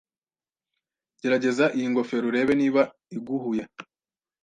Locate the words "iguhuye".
3.15-3.63